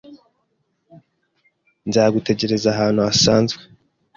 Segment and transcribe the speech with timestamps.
[1.87, 3.61] Nzagutegereza ahantu hasanzwe